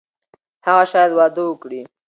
هغه 0.65 0.83
شاید 0.91 1.11
واده 1.17 1.41
وکړي. 1.45 1.81